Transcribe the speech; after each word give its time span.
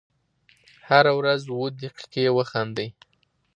هره 0.87 1.11
ورځ 1.19 1.41
اووه 1.51 1.69
دقیقې 1.81 2.25
وخاندئ. 2.37 2.89